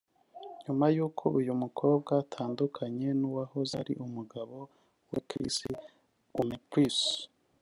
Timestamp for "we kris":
5.09-5.57